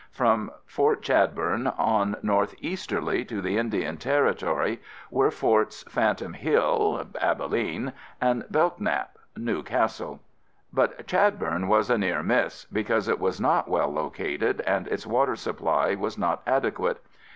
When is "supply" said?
15.35-15.93